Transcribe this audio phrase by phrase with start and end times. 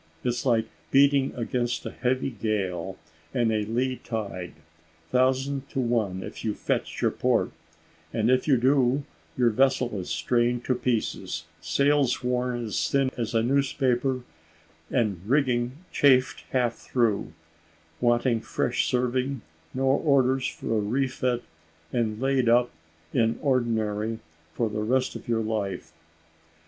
[0.23, 2.97] It's like beating against a heavy gale
[3.35, 4.53] and a lee tide
[5.11, 7.51] thousand to one if you fetch your port;
[8.11, 9.03] and if you do,
[9.37, 14.23] your vessel is strained to pieces, sails worn as thin as a newspaper,
[14.89, 17.31] and rigging chafed half through,
[17.99, 19.41] wanting fresh serving:
[19.71, 21.43] no orders for a refit,
[21.93, 22.71] and laid up
[23.13, 24.17] in ordinary
[24.55, 25.93] for the rest of your life.